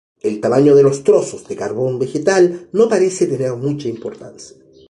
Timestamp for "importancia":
3.87-4.57